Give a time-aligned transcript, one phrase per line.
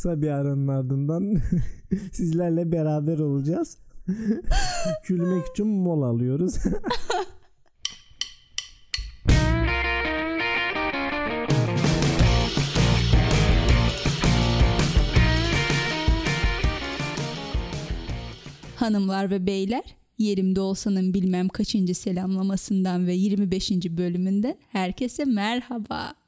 [0.00, 1.36] kısa bir aranın ardından
[2.12, 3.78] sizlerle beraber olacağız.
[5.06, 6.54] Gülmek için mola alıyoruz.
[18.76, 19.84] Hanımlar ve beyler,
[20.18, 23.70] yerimde olsanın bilmem kaçıncı selamlamasından ve 25.
[23.70, 26.19] bölümünde herkese merhaba.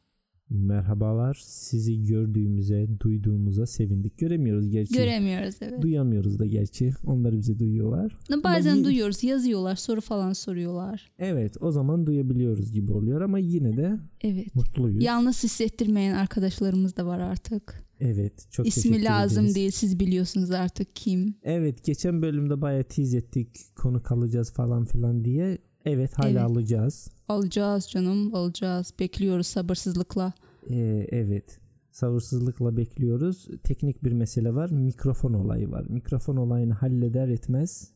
[0.54, 1.42] Merhabalar.
[1.44, 4.18] Sizi gördüğümüze, duyduğumuza sevindik.
[4.18, 4.94] Göremiyoruz gerçi.
[4.94, 5.82] Göremiyoruz evet.
[5.82, 6.92] Duyamıyoruz da gerçi.
[7.06, 8.16] Onlar bizi duyuyorlar.
[8.44, 11.10] Bazen Ama duyuyoruz, yazıyorlar, soru falan soruyorlar.
[11.18, 14.54] Evet o zaman duyabiliyoruz gibi oluyor ama yine de Evet.
[14.54, 15.02] mutluyuz.
[15.04, 17.82] Yalnız hissettirmeyen arkadaşlarımız da var artık.
[18.00, 19.54] Evet çok İsmi lazım ederiz.
[19.56, 21.34] değil, siz biliyorsunuz artık kim.
[21.42, 25.58] Evet geçen bölümde bayağı tease ettik konu kalacağız falan filan diye.
[25.84, 26.40] Evet hala Evet.
[26.40, 27.08] alacağız.
[27.28, 28.94] Alacağız canım, alacağız.
[29.00, 30.32] Bekliyoruz sabırsızlıkla.
[30.70, 31.58] Ee, evet
[31.90, 33.48] sabırsızlıkla bekliyoruz.
[33.64, 34.70] Teknik bir mesele var.
[34.70, 35.86] Mikrofon olayı var.
[35.88, 37.92] Mikrofon olayını halleder etmez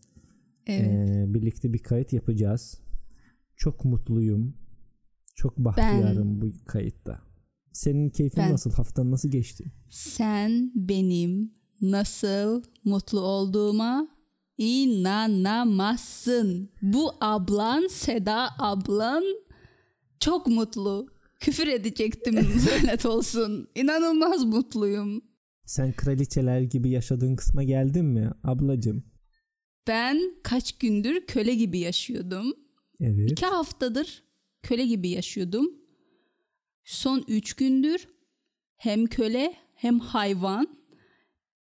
[0.67, 0.87] Evet.
[0.91, 2.81] ee, birlikte bir kayıt yapacağız.
[3.57, 4.55] Çok mutluyum.
[5.35, 7.21] Çok bahtiyarım bu kayıtta.
[7.73, 8.71] Senin keyfin Ben- nasıl?
[8.73, 9.73] Haftan nasıl geçti?
[9.91, 11.51] Sen benim
[11.81, 14.09] nasıl mutlu olduğuma
[14.59, 16.71] inanamazsın.
[16.83, 19.25] Bu ablan Seda ablan
[20.21, 21.07] çok mutlu.
[21.41, 23.69] Küfür edecektim lanet olsun.
[23.75, 25.23] İnanılmaz mutluyum.
[25.67, 29.05] Sen kraliçeler gibi yaşadığın kısma geldin mi ablacım?
[29.87, 32.53] Ben kaç gündür köle gibi yaşıyordum.
[33.01, 33.31] Evet.
[33.31, 34.23] İki haftadır
[34.63, 35.71] köle gibi yaşıyordum.
[36.85, 38.09] Son üç gündür
[38.77, 40.69] hem köle hem hayvan.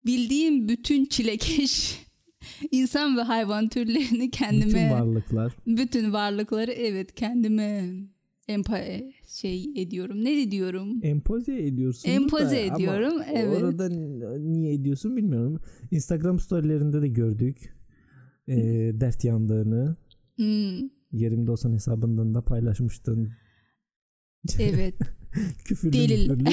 [0.05, 1.99] Bildiğim bütün çilekeş
[2.71, 5.53] insan ve hayvan türlerini kendime Bütün varlıklar.
[5.67, 7.89] bütün varlıkları evet kendime
[8.47, 8.79] empa
[9.27, 10.23] şey ediyorum.
[10.25, 10.99] Ne diyorum?
[11.03, 12.09] Empoze ediyorsun.
[12.09, 13.61] Empoze da ama ediyorum, evet.
[13.63, 13.89] Orada
[14.39, 15.59] niye ediyorsun bilmiyorum.
[15.91, 17.73] Instagram storylerinde de gördük.
[18.47, 18.55] e,
[18.93, 19.95] dert yandığını.
[20.35, 23.31] Hmm, Yerimde olsan hesabından da paylaşmıştın.
[24.59, 24.95] evet.
[25.65, 26.29] Küfürlü Delil.
[26.29, 26.49] müfürlü.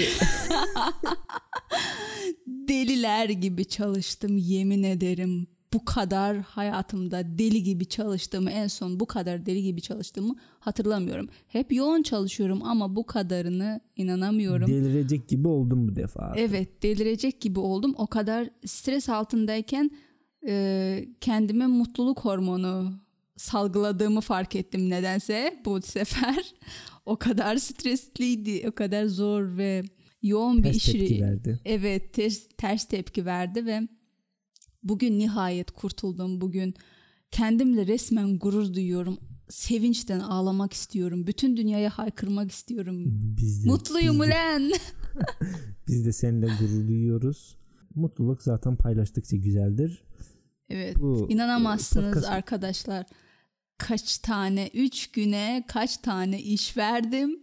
[2.46, 5.46] Deliler gibi çalıştım yemin ederim.
[5.72, 11.28] Bu kadar hayatımda deli gibi çalıştığımı en son bu kadar deli gibi çalıştığımı hatırlamıyorum.
[11.48, 14.68] Hep yoğun çalışıyorum ama bu kadarını inanamıyorum.
[14.68, 16.32] Delirecek gibi oldum bu defa.
[16.36, 17.94] Evet delirecek gibi oldum.
[17.98, 19.90] O kadar stres altındayken
[20.46, 22.92] e, kendime mutluluk hormonu
[23.36, 26.54] salgıladığımı fark ettim nedense bu sefer.
[27.06, 29.82] O kadar stresliydi, o kadar zor ve
[30.22, 30.84] yoğun bir Ters iş.
[30.92, 31.60] tepki verdi.
[31.64, 33.88] Evet ters, ters tepki verdi ve
[34.82, 36.40] bugün nihayet kurtuldum.
[36.40, 36.74] Bugün
[37.30, 39.18] kendimle resmen gurur duyuyorum.
[39.48, 41.26] Sevinçten ağlamak istiyorum.
[41.26, 43.04] Bütün dünyaya haykırmak istiyorum.
[43.36, 44.72] Biz de, Mutluyum biz de, ulan.
[45.88, 47.56] biz de seninle gurur duyuyoruz.
[47.94, 50.02] Mutluluk zaten paylaştıkça güzeldir.
[50.68, 50.96] Evet.
[51.00, 53.06] Bu, İnanamazsınız podcast- arkadaşlar.
[53.78, 57.40] Kaç tane, üç güne kaç tane iş verdim.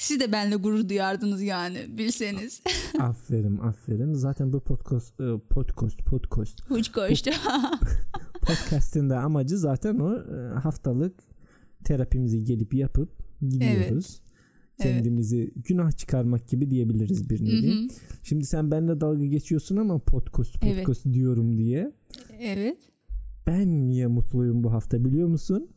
[0.00, 2.62] Siz de benimle gurur duyardınız yani bilseniz.
[2.98, 4.14] aferin aferin.
[4.14, 7.30] Zaten bu podcast e, podcast podcast koştu.
[8.40, 11.14] podcast'in de amacı zaten o e, haftalık
[11.84, 13.10] terapimizi gelip yapıp
[13.42, 14.20] gidiyoruz.
[14.78, 17.74] Kendimizi günah çıkarmak gibi diyebiliriz bir nevi.
[17.74, 17.88] Hı hı.
[18.22, 20.86] Şimdi sen benimle dalga geçiyorsun ama podcast Evet.
[20.86, 21.92] podcast diyorum diye.
[22.40, 22.78] evet.
[23.46, 25.68] Ben niye mutluyum bu hafta biliyor musun?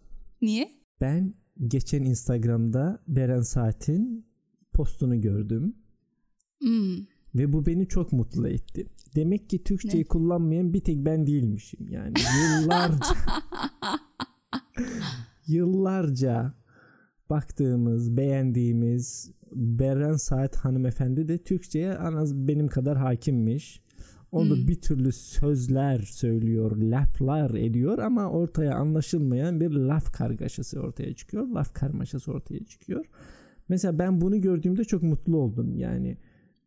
[0.42, 0.72] Niye?
[1.02, 1.34] Ben
[1.68, 4.26] geçen Instagram'da Beren Saat'in
[4.74, 5.76] postunu gördüm
[6.60, 6.96] Hmm.
[7.36, 8.86] ve bu beni çok mutlu etti.
[9.16, 10.08] Demek ki Türkçeyi Ne?
[10.08, 12.14] kullanmayan bir tek ben değilmişim yani.
[12.62, 13.16] Yıllarca
[15.48, 16.54] yıllarca
[17.30, 23.83] baktığımız, beğendiğimiz Beren Saat hanımefendi de Türkçe'ye en az benim kadar hakimmiş.
[24.34, 24.68] O da Hmm.
[24.68, 31.48] bir türlü sözler söylüyor, laflar ediyor ama ortaya anlaşılmayan bir laf kargaşası ortaya çıkıyor.
[31.48, 33.06] Laf karmaşası ortaya çıkıyor.
[33.70, 36.18] Mesela ben bunu gördüğümde çok mutlu oldum yani.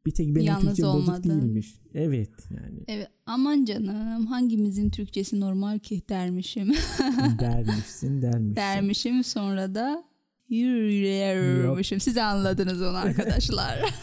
[0.06, 1.74] Bir tek benim Yalnız Türkçe bozuk değilmiş.
[1.94, 3.08] Evet yani Evet.
[3.26, 6.68] Aman canım hangimizin Türkçesi normal ki dermişim.
[7.40, 8.56] dermişsin dermişsin.
[8.56, 10.04] dermişim sonra da
[10.48, 12.00] yürüyormuşum.
[12.00, 13.78] Siz anladınız onu arkadaşlar.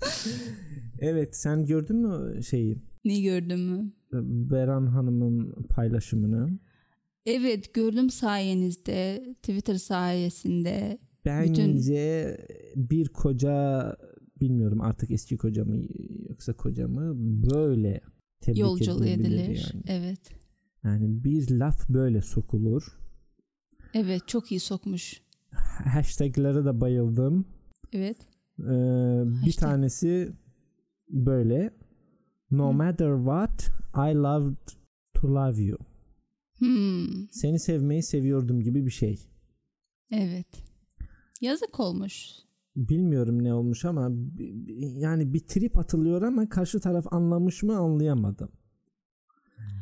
[1.04, 3.92] Evet sen gördün mü şeyi ne gördün mü?
[4.50, 6.58] Beran Hanım'ın paylaşımını?
[7.26, 10.98] Evet gördüm sayenizde Twitter sayesinde.
[11.24, 12.36] Bence
[12.76, 13.96] bir koca
[14.40, 15.76] bilmiyorum artık eski koca mı
[16.28, 17.12] yoksa koca mı
[17.50, 18.00] böyle
[18.40, 19.70] tebrik Yolculuğu edilir.
[19.74, 19.82] yani.
[19.86, 20.20] Evet.
[20.84, 22.98] Yani bir laf böyle sokulur.
[23.94, 25.22] Evet çok iyi sokmuş.
[25.84, 27.46] Hashtag'lere de bayıldım.
[27.92, 28.16] Evet.
[28.58, 29.68] Ee, bir Hashtag.
[29.68, 30.32] tanesi
[31.08, 31.70] böyle
[32.50, 34.56] no matter what I loved
[35.14, 35.78] to love you.
[36.58, 39.18] Hmm, Seni sevmeyi seviyordum gibi bir şey.
[40.10, 40.46] evet.
[41.40, 42.30] Yazık olmuş.
[42.76, 44.10] Bilmiyorum ne olmuş ama
[44.78, 48.48] yani bir trip atılıyor ama karşı taraf anlamış mı anlayamadım.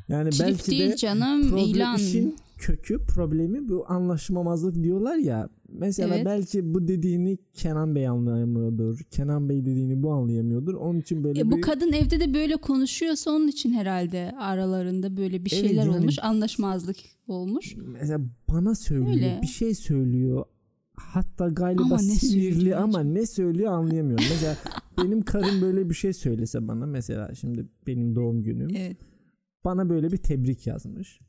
[0.09, 1.97] Yani Trip belki değil de canım problem, ilan.
[1.97, 5.49] işin kökü problemi bu anlaşmamazlık diyorlar ya.
[5.79, 6.27] Mesela Evet.
[6.27, 8.99] belki bu dediğini Kenan Bey anlayamıyordur.
[9.11, 10.75] Kenan Bey dediğini bu anlayamıyordur.
[10.75, 15.17] Onun için böyle E, bu bir kadın evde de böyle konuşuyorsa onun için herhalde aralarında
[15.17, 16.97] böyle bir Evet, şeyler yani- olmuş, anlaşmazlık
[17.27, 17.77] olmuş.
[17.77, 18.21] mesela
[18.51, 19.39] bana söylüyor, Öyle.
[19.43, 20.45] bir şey söylüyor.
[20.97, 24.25] Hatta galiba Ama sinirli ama ne söylüyor anlayamıyorum.
[24.31, 24.57] mesela
[24.99, 28.97] benim karım böyle bir şey söylese bana mesela şimdi benim doğum günüm Evet,
[29.65, 31.21] bana böyle bir tebrik yazmış.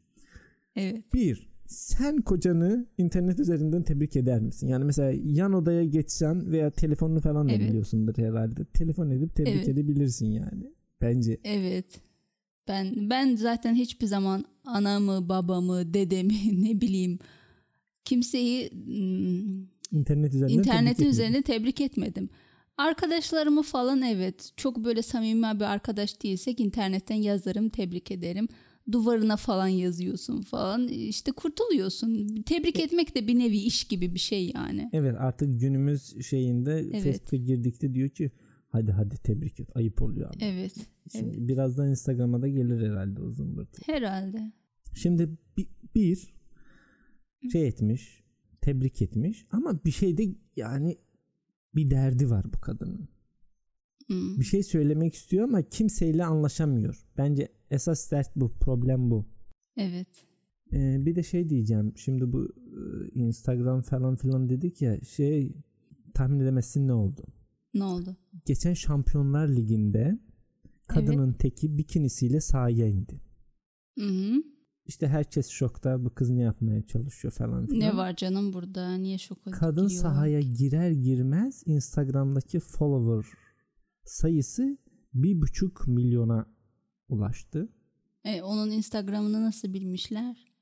[0.75, 1.13] evet.
[1.13, 4.68] Bir, sen kocanı internet üzerinden tebrik eder misin?
[4.68, 7.69] Yani mesela yan odaya geçsen veya telefonunu falan da Evet.
[7.69, 8.65] biliyorsundur herhalde.
[8.65, 9.68] Telefon edip tebrik Evet.
[9.69, 10.74] edebilirsin yani.
[11.01, 11.38] Bence.
[11.44, 12.01] Evet.
[12.68, 17.19] Ben ben zaten hiçbir zaman anamı, babamı, dedemi ne bileyim
[18.06, 19.63] kimseyi mm,
[20.00, 21.12] İnternet üzerinden tebrik internetin etmiyorum.
[21.13, 22.30] üzerinde tebrik etmedim.
[22.77, 28.48] Arkadaşlarımı falan evet çok böyle samimi bir arkadaş değilsek internetten yazarım, tebrik ederim.
[28.91, 32.41] Duvarına falan yazıyorsun falan işte kurtuluyorsun.
[32.45, 34.89] Tebrik etmek de bir nevi iş gibi bir şey yani.
[34.94, 37.03] Evet artık günümüz şeyinde Evet.
[37.03, 38.31] Facebook'a girdikte diyor ki
[38.69, 39.69] hadi hadi tebrik et.
[39.75, 40.45] Ayıp oluyor ama.
[40.45, 40.74] Evet.
[41.12, 43.81] Şimdi birazdan Instagram'a da gelir herhalde o zımbırtı.
[43.85, 44.51] Herhalde.
[44.94, 46.33] Şimdi bir, bir
[47.51, 48.24] şey etmiş,
[48.62, 50.97] tebrik etmiş ama bir şey de yani
[51.75, 53.07] bir derdi var bu kadının.
[54.07, 54.39] Hmm.
[54.39, 57.05] Bir şey söylemek istiyor ama kimseyle anlaşamıyor.
[57.17, 59.25] Bence esas dert bu, problem bu.
[59.77, 60.07] Evet.
[60.73, 61.94] Ee, bir de şey diyeceğim.
[61.95, 65.55] Şimdi bu e, Instagram falan filan dedik ya şey
[66.13, 67.23] tahmin edemezsin ne oldu?
[67.73, 68.17] Ne oldu?
[68.45, 70.19] Geçen Şampiyonlar Ligi'nde
[70.88, 73.21] kadının teki bikinisiyle sahaya indi.
[74.00, 74.44] Hı hı.
[74.85, 77.79] İşte herkes şokta bu kız ne yapmaya çalışıyor falan filan.
[77.79, 78.95] Ne var canım burada?
[78.95, 80.01] Niye şoka Kadın giriyor?
[80.01, 83.31] sahaya girer girmez Instagram'daki follower
[84.05, 84.77] sayısı
[85.13, 86.45] bir buçuk milyona
[87.09, 87.69] ulaştı.
[88.25, 90.53] E, onun Instagram'ını nasıl bilmişler?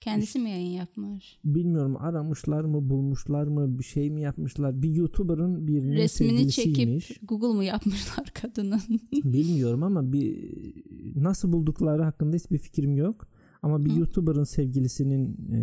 [0.00, 1.38] Kendisi mi yayın yapmış?
[1.44, 4.82] Bilmiyorum aramışlar mı bulmuşlar mı bir şey mi yapmışlar.
[4.82, 8.80] Bir YouTuber'ın birinin Resmini çekip Google mu yapmışlar kadının?
[9.12, 10.52] Bilmiyorum ama bir
[11.16, 13.28] nasıl buldukları hakkında hiçbir fikrim yok.
[13.62, 13.98] Ama bir Hı.
[13.98, 15.60] YouTuber'ın sevgilisinin e,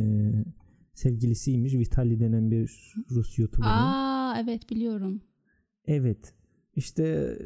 [0.94, 1.74] sevgilisiymiş.
[1.74, 3.70] Vitali denen bir Rus YouTuber'ın.
[3.70, 5.22] Aa evet biliyorum.
[5.86, 6.34] Evet.
[6.76, 7.38] İşte e,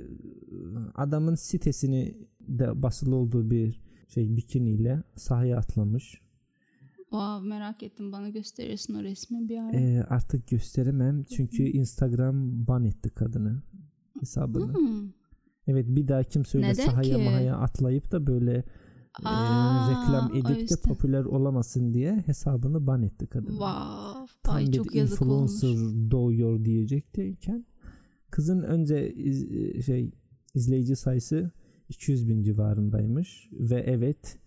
[0.95, 6.21] adamın sitesini de basılı olduğu bir şey bikiniyle sahaya atlamış.
[6.97, 9.77] Wow, merak ettim bana gösterirsin o resmi bir ara.
[9.77, 13.61] Ee, artık gösteremem çünkü Instagram ban etti kadını
[14.19, 14.73] hesabını.
[14.73, 15.09] Hmm.
[15.67, 17.23] Evet bir daha kimse öyle Neden sahaya ki?
[17.23, 18.53] mahaya atlayıp da böyle
[19.21, 23.49] e, Aa, reklam o edip de popüler olamasın diye hesabını ban etti kadını.
[23.49, 24.33] Wow.
[24.43, 25.51] Tam Ay bir çok yazık olmuş.
[25.51, 27.65] influencer doğuyor diyecekteyken
[28.31, 30.11] kızın önce iz- şey
[30.55, 31.51] izleyici sayısı
[31.89, 34.37] 200 bin civarındaymış ve evet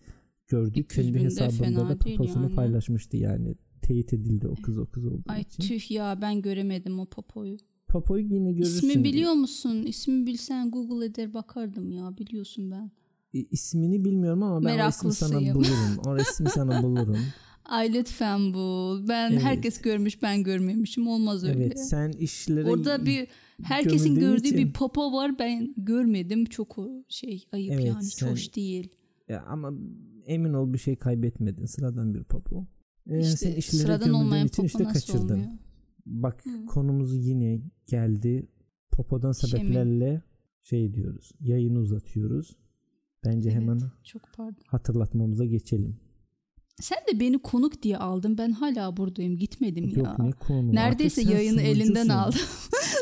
[0.48, 2.54] gördük 200 kendi hesabında da poposunu yani.
[2.54, 5.62] paylaşmıştı yani teyit edildi o kız o kız olduğu Ay için.
[5.62, 7.56] tüh ya ben göremedim o popoyu.
[7.88, 8.88] Popoyu yine görürsün.
[8.88, 9.82] İsmi biliyor musun?
[9.86, 12.90] İsmi bilsen Google eder bakardım ya biliyorsun ben.
[13.34, 15.54] E, ismini bilmiyorum ama ben o ismi sana Meraklısıyım.
[15.54, 15.98] bulurum.
[16.06, 17.16] O ismi sana bulurum.
[17.64, 19.08] Ay lütfen bul.
[19.08, 19.42] Ben Evet.
[19.42, 21.64] herkes görmüş ben görmemişim olmaz öyle.
[21.64, 23.28] Evet sen işlere Orada bir
[23.62, 26.76] herkesin gördüğü için- bir popo var ben görmedim çok
[27.08, 28.88] şey ayıp Evet, yani sen- hoş değil.
[29.28, 29.72] Ya ama
[30.26, 31.66] emin ol bir şey kaybetmedin.
[31.66, 32.66] Sıradan bir popo.
[33.10, 35.34] Ee, İşte sen işlere sıradan olmayan için popo işte nasıl kaçırdın.
[35.34, 35.50] olmuyor?
[36.06, 36.66] Bak Hı.
[36.66, 38.46] konumuz yine geldi.
[38.90, 39.50] Popodan Şemi.
[39.50, 40.22] sebeplerle
[40.62, 41.30] şey diyoruz.
[41.40, 42.56] Yayını uzatıyoruz.
[43.24, 44.62] Bence Evet, hemen Çok pardon.
[44.66, 45.96] hatırlatmamıza geçelim.
[46.80, 48.38] Sen de beni konuk diye aldın.
[48.38, 49.36] Ben hala buradayım.
[49.36, 50.16] Gitmedim Yok ya.
[50.18, 50.74] ne konu.
[50.74, 52.40] Neredeyse Artık yayını elinden aldım.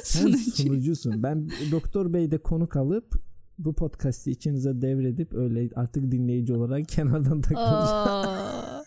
[0.04, 0.50] Sen Sunucu.
[0.50, 1.22] sunucusun.
[1.22, 3.14] Ben Doktor Bey'de konuk alıp
[3.58, 8.84] bu podcast'i içinize devredip öyle artık dinleyici olarak kenardan takılacağım.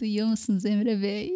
[0.00, 1.30] Duyuyor musunuz Emre Bey?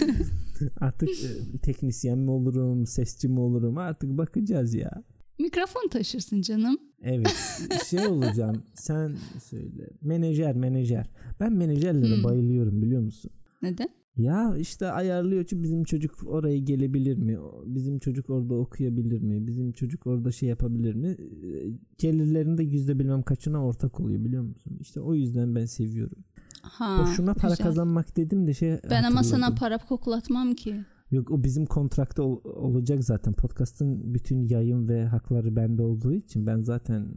[0.80, 5.02] artık e, teknisyen mi olurum, sesçi mi olurum artık bakacağız ya.
[5.38, 6.78] Mikrofon taşırsın canım.
[7.02, 12.24] Evet şey olacağım sen söyle menajer menajer ben menajerlere Hmm.
[12.24, 13.30] bayılıyorum biliyor musun?
[13.62, 13.88] Neden?
[14.16, 17.36] Ya işte ayarlıyor ki bizim çocuk oraya gelebilir mi?
[17.66, 19.46] Bizim çocuk orada okuyabilir mi?
[19.46, 21.08] Bizim çocuk orada şey yapabilir mi?
[21.08, 24.78] Ee, Gelirlerinde yüzde bilmem kaçına ortak oluyor biliyor musun?
[24.80, 26.18] İşte o yüzden ben seviyorum.
[26.62, 27.66] Ha, Boşuna para güzel.
[27.66, 30.84] kazanmak dedim de şey Ben ama sana para koklatmam ki.
[31.10, 33.32] Yok o bizim kontrakta ol- olacak zaten.
[33.32, 37.08] Podcast'ın bütün yayın ve hakları bende olduğu için ben zaten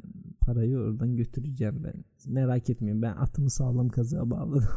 [0.42, 1.94] parayı oradan götüreceğim ben.
[2.34, 4.70] Merak etmeyin ben atımı sağlam kazığa bağladım.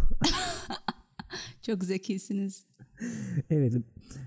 [1.62, 2.66] Çok zekisiniz.
[3.50, 3.74] evet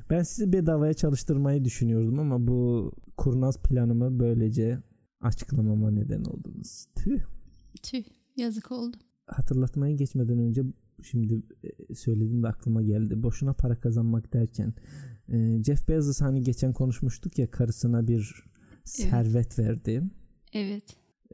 [0.10, 4.80] ben sizi bedavaya çalıştırmayı düşünüyordum ama bu kurnaz planımı böylece
[5.22, 6.86] açıklamama neden oldunuz.
[6.96, 7.20] Tüh.
[7.84, 8.04] Tüh
[8.36, 8.98] yazık oldu.
[9.28, 10.64] Hatırlatmaya geçmeden önce
[11.04, 11.44] şimdi
[11.90, 13.24] e, söyledim de aklıma geldi.
[13.24, 14.74] Boşuna para kazanmak derken
[15.30, 18.44] e, Jeff Bezos hani geçen konuşmuştuk ya karısına bir
[18.84, 20.04] servet verdi.
[20.54, 20.84] Evet.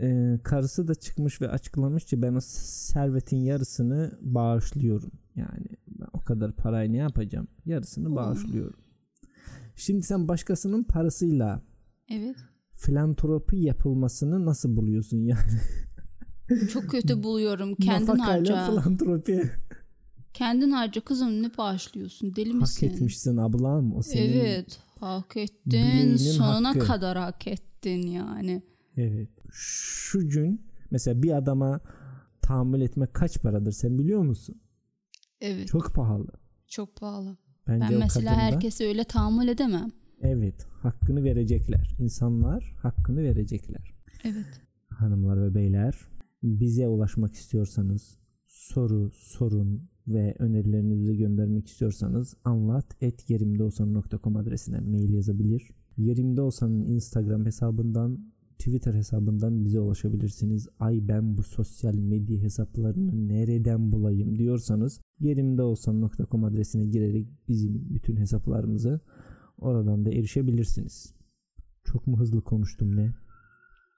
[0.02, 5.12] E, karısı da çıkmış ve açıklamış ki ben o servetin yarısını bağışlıyorum.
[5.36, 7.48] Yani ben o kadar parayı ne yapacağım?
[7.66, 8.16] Yarısını Oo.
[8.16, 8.80] bağışlıyorum.
[9.76, 11.64] Şimdi sen başkasının parasıyla
[12.12, 12.36] Evet.
[12.74, 15.52] filantropi yapılmasını nasıl buluyorsun yani?
[16.74, 17.76] Çok kötü buluyorum.
[17.76, 18.66] Kendin harca.
[18.66, 19.52] filantropi
[20.34, 22.36] Kendin harca kızım ne bağışlıyorsun?
[22.36, 22.88] Deli hak misin?
[22.88, 23.96] etmişsin ablam.
[23.96, 24.80] O senin Evet.
[25.00, 26.16] Hak ettin.
[26.18, 26.80] Sonuna hakkı.
[26.80, 28.62] kadar hak ettin yani.
[28.98, 29.30] Evet.
[29.52, 31.80] Şu gün mesela bir adama
[32.42, 34.62] tahammül etmek kaç paradır sen biliyor musun?
[35.42, 35.68] Evet.
[35.68, 36.28] Çok, Çok pahalı.
[36.96, 37.38] pahalı.
[37.68, 39.92] Bence Ben mesela kadında- herkese öyle tahammül edemem.
[40.22, 41.96] Evet hakkını verecekler.
[42.00, 43.94] İnsanlar hakkını verecekler.
[44.24, 44.62] Evet.
[44.90, 45.96] Hanımlar ve beyler
[46.44, 48.18] bize ulaşmak istiyorsanız
[48.48, 55.72] soru, sorun ve önerilerinizi göndermek istiyorsanız anlat.yerimdeolsan.com adresine mail yazabilir.
[55.98, 60.68] Yerimde Olsan'ın Instagram hesabından Twitter hesabından bize ulaşabilirsiniz.
[60.80, 69.00] Ay ben bu sosyal medya hesaplarını nereden bulayım diyorsanız yerimdeolsan.com adresine girerek bizim bütün hesaplarımızı
[69.58, 71.14] oradan da erişebilirsiniz.
[71.84, 73.14] Çok mu hızlı konuştum ne?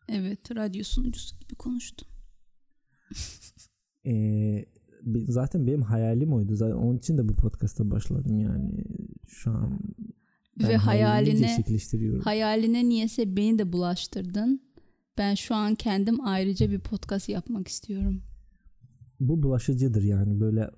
[0.10, 0.56] Evet.
[0.56, 2.13] Radyo sunucusu gibi konuştum.
[4.06, 4.66] Ee,
[5.28, 6.56] zaten benim hayalim oydu.
[6.56, 8.84] Zaten onun için de bu podcast'a başladım yani.
[9.28, 9.80] Şu an
[10.60, 11.58] ben Ve hayaline
[12.24, 14.62] hayaline niyeyse beni de bulaştırdın.
[15.18, 18.22] Ben şu an kendim ayrıca bir podcast yapmak istiyorum.
[19.20, 20.70] bu bulaşıcıdır yani böyle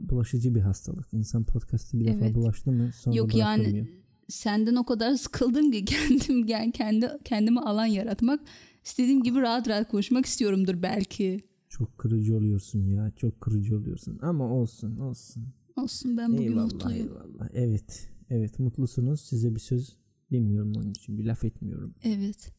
[0.00, 1.06] bulaşıcı bir hastalık.
[1.12, 2.34] İnsan podcast'ı bir defa Evet.
[2.34, 3.88] bulaştı mı sonra Yok yani
[4.28, 8.40] senden o kadar sıkıldım ki kendim kendi kendime alan yaratmak
[8.84, 11.40] istediğim gibi rahat rahat konuşmak istiyorumdur belki.
[11.74, 13.12] Çok kırıcı oluyorsun ya.
[13.16, 14.18] Çok kırıcı oluyorsun.
[14.22, 15.44] Ama olsun olsun.
[15.76, 17.08] Olsun ben bugün eyvallah mutluyum.
[17.08, 17.48] eyvallah.
[17.52, 18.10] Evet.
[18.30, 19.20] Evet mutlusunuz.
[19.20, 19.96] Size bir söz
[20.32, 21.18] demiyorum onun için.
[21.18, 21.94] Bir laf etmiyorum.
[22.02, 22.52] Evet.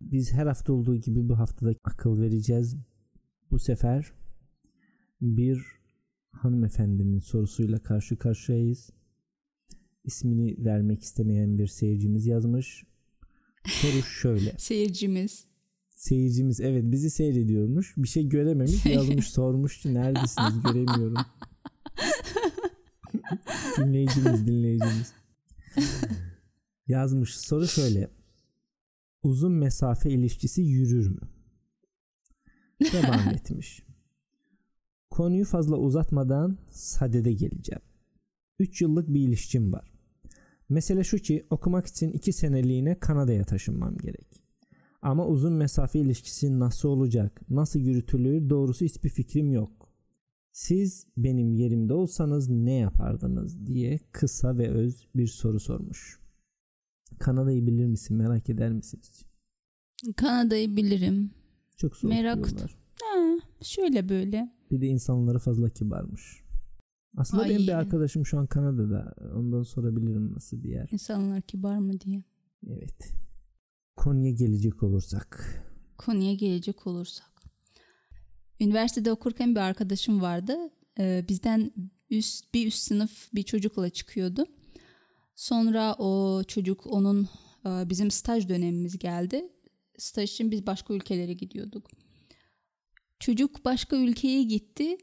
[0.00, 2.76] Biz her hafta olduğu gibi bu haftada akıl vereceğiz.
[3.50, 4.12] Bu sefer
[5.20, 5.62] bir
[6.30, 8.90] hanımefendinin sorusuyla karşı karşıyayız.
[10.04, 12.84] İsmini vermek istemeyen bir seyircimiz yazmış.
[13.66, 14.54] Soru şöyle.
[14.58, 15.45] Seyircimiz.
[15.96, 17.94] Seyircimiz evet bizi seyrediyormuş.
[17.96, 21.16] Bir şey görememiş yazmış sormuş ki neredesiniz göremiyorum.
[23.78, 25.12] dinleyicimiz dinleyicimiz.
[26.86, 28.10] Yazmış soru şöyle.
[29.22, 31.20] Uzun mesafe ilişkisi yürür mü?
[32.92, 33.82] Devam etmiş.
[35.10, 37.82] Konuyu fazla uzatmadan sadede geleceğim.
[38.58, 39.92] 3 yıllık bir ilişkim var.
[40.68, 44.45] Mesele şu ki okumak için 2 seneliğine Kanada'ya taşınmam gerek.
[45.06, 49.88] Ama uzun mesafe ilişkisi nasıl olacak, nasıl yürütülür doğrusu hiçbir fikrim yok.
[50.52, 56.20] Siz benim yerimde olsanız ne yapardınız diye kısa ve öz bir soru sormuş.
[57.18, 59.24] Kanada'yı bilir misin merak eder misin hiç?
[60.16, 61.30] Kanada'yı bilirim.
[61.76, 62.76] Çok soğuk Merak- diyorlar.
[63.02, 64.52] Ha, şöyle böyle.
[64.70, 66.42] Bir de insanları fazla kibarmış.
[67.16, 67.50] Aslında Ay.
[67.50, 69.14] benim bir arkadaşım şu an Kanada'da.
[69.34, 70.88] Ondan sorabilirim nasıl bir yer.
[70.92, 72.22] İnsanlar kibar mı diye.
[72.68, 73.12] Evet.
[73.96, 75.62] Konuya gelecek olursak.
[75.98, 77.30] Konuya gelecek olursak.
[78.60, 80.56] Üniversitede okurken bir arkadaşım vardı.
[80.98, 81.72] Ee, bizden
[82.10, 84.46] üst bir üst sınıf bir çocukla çıkıyordu.
[85.36, 87.28] Sonra o çocuk onun
[87.66, 89.48] e, bizim staj dönemimiz geldi.
[89.98, 91.90] Staj için biz başka ülkelere gidiyorduk.
[93.20, 94.96] Çocuk başka ülkeye gitti.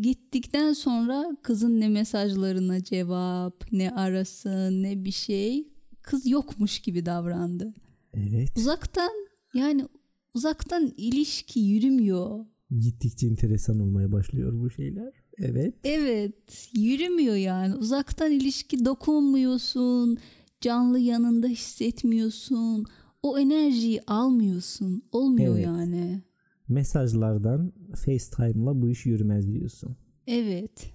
[0.00, 5.68] Gittikten sonra kızın ne mesajlarına cevap, ne arası, ne bir şey.
[6.02, 7.74] Kız yokmuş gibi davrandı.
[8.14, 8.48] Evet.
[8.56, 9.10] Uzaktan
[9.54, 9.86] yani
[10.34, 12.44] uzaktan ilişki yürümüyor.
[12.80, 15.12] Gittikçe enteresan olmaya başlıyor bu şeyler.
[15.38, 15.74] Evet.
[15.84, 20.18] Evet yürümüyor yani uzaktan ilişki dokunmuyorsun
[20.60, 22.84] canlı yanında hissetmiyorsun
[23.22, 25.66] o enerjiyi almıyorsun olmuyor Evet.
[25.66, 26.22] yani.
[26.68, 29.96] Mesajlardan FaceTime'la bu iş yürümez diyorsun.
[30.26, 30.90] Evet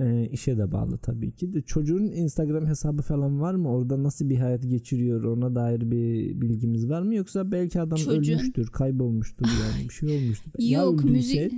[0.00, 1.60] Ee, işe de bağlı tabii ki de.
[1.60, 3.68] Çocuğun Instagram hesabı falan var mı?
[3.70, 5.24] Orada nasıl bir hayat geçiriyor?
[5.24, 7.14] Ona dair bir bilgimiz var mı?
[7.14, 10.50] Yoksa belki adam Çocuğun- ölmüştür, kaybolmuştur yani bir şey olmuştur.
[10.58, 11.50] Ya yok öldüyse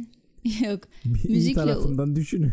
[0.45, 2.51] müzik yok bir müzikle- tarafından düşünün.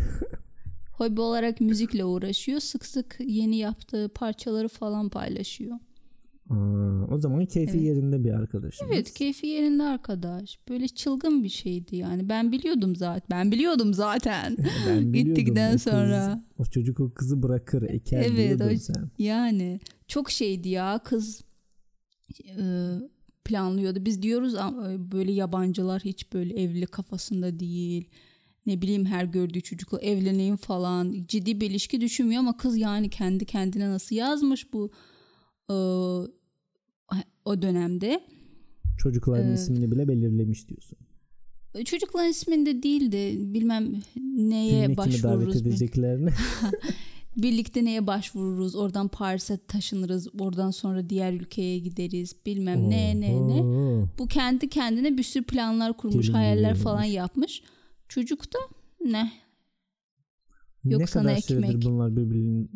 [0.92, 2.60] hobi olarak müzikle uğraşıyor.
[2.60, 5.76] Sık sık yeni yaptığı parçaları falan paylaşıyor.
[6.50, 7.82] Aa, o zaman keyfi Evet.
[7.86, 8.92] yerinde bir arkadaşımız.
[8.94, 10.60] Evet keyfi yerinde arkadaş.
[10.70, 12.30] Böyle çılgın bir şeydi yani.
[12.30, 13.26] Ben biliyordum zaten.
[13.30, 14.58] Ben biliyordum zaten.
[14.88, 16.44] Ben biliyordum, Gittikten o kız- sonra.
[16.58, 19.10] o çocuk o kızı bırakır eker Evet, o- sen.
[19.20, 21.42] Yani çok şeydi ya kız
[22.50, 22.64] e,
[23.46, 24.06] planlıyordu.
[24.06, 24.60] Biz diyoruz e,
[25.12, 28.10] böyle yabancılar hiç böyle evli kafasında değil.
[28.66, 31.26] Ne bileyim her gördüğü çocukla evleneyim falan.
[31.28, 34.92] Ciddi bir ilişki düşünmüyor ama kız yani kendi kendine nasıl yazmış bu
[35.70, 35.74] e,
[37.46, 38.20] o dönemde.
[38.98, 39.60] Çocukların Evet.
[39.60, 40.98] ismini bile belirlemiş diyorsun.
[41.86, 43.94] Çocukların isminde değil de bilmem
[44.36, 45.56] neye davet başvururuz.
[45.66, 46.30] bil- edeceklerini.
[47.38, 48.76] Birlikte neye başvururuz?
[48.76, 50.28] Oradan Paris'e taşınırız.
[50.40, 52.36] Oradan sonra diğer ülkeye gideriz.
[52.46, 53.64] Bilmem ne ne ne.
[54.20, 57.64] Bu kendi kendine bir sürü planlar kurmuş, Gelin hayaller gibi falan yapmış.
[58.10, 58.58] Çocuk da
[59.06, 59.32] ne?
[60.84, 61.84] ne Yok sana kadar süredir ekmek.
[61.86, 62.70] bunlar birbirinin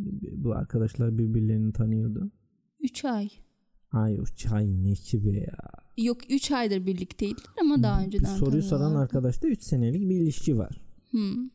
[0.44, 2.32] bu arkadaşlar birbirlerini tanıyordu?
[2.80, 3.30] 3 ay.
[3.92, 5.58] Ay o çay ne ki be ya.
[5.98, 10.82] Yok 3 aydır birlikteydiler ama daha önceden soruyu soran arkadaşta 3 senelik bir ilişki var.
[11.12, 11.50] Hmm.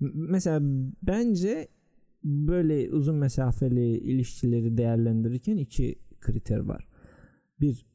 [0.00, 0.60] Mesela
[1.02, 1.68] bence
[2.24, 6.88] böyle uzun mesafeli ilişkileri değerlendirirken iki kriter var.
[7.60, 7.86] Bir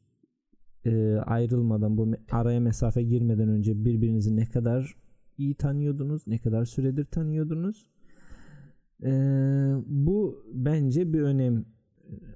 [0.85, 4.95] e, ayrılmadan bu araya mesafe girmeden önce birbirinizi ne kadar
[5.37, 7.89] iyi tanıyordunuz, ne kadar süredir tanıyordunuz.
[9.03, 9.11] E,
[9.85, 11.65] bu bence bir önem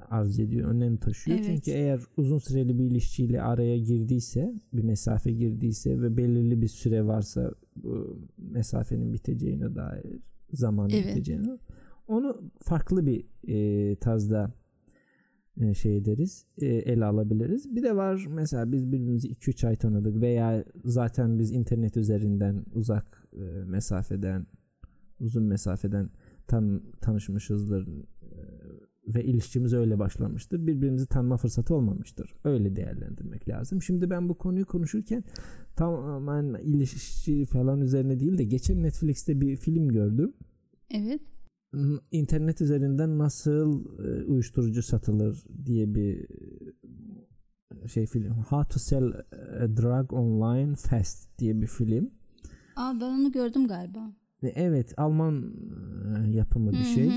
[0.09, 1.37] arz ediyor, önem taşıyor.
[1.37, 1.47] Evet.
[1.47, 7.05] Çünkü eğer uzun süreli bir ilişkiyle araya girdiyse, bir mesafe girdiyse ve belirli bir süre
[7.05, 10.19] varsa bu mesafenin biteceğine dair
[10.53, 11.07] zamanın Evet.
[11.07, 11.57] biteceğine
[12.07, 14.53] onu farklı bir e, tarzda
[15.61, 17.75] e, şey ederiz e, ele alabiliriz.
[17.75, 23.27] Bir de var mesela biz birbirimizi 2-3 ay tanıdık veya zaten biz internet üzerinden uzak
[23.33, 24.47] e, mesafeden
[25.19, 26.09] uzun mesafeden
[26.47, 27.87] tan tanışmışızdır
[29.15, 30.67] ve ilişkimiz öyle başlamıştır.
[30.67, 32.33] Birbirimizi tanıma fırsatı olmamıştır.
[32.43, 33.81] Öyle değerlendirmek lazım.
[33.81, 35.23] Şimdi ben bu konuyu konuşurken
[35.75, 40.33] tamamen ilişki falan üzerine değil de geçen Netflix'te bir film gördüm.
[40.89, 41.21] Evet.
[42.11, 46.27] İnternet üzerinden nasıl e, uyuşturucu satılır diye bir
[47.83, 48.31] e, şey film.
[48.31, 49.13] How to sell
[49.61, 52.11] a drug online fast diye bir film.
[52.75, 54.20] Aa ben onu gördüm galiba.
[54.43, 55.53] Evet Alman
[56.31, 57.11] yapımı bir şey.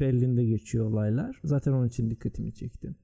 [0.00, 1.40] Berlin'de geçiyor olaylar.
[1.44, 2.94] Zaten onun için dikkatimi çekti.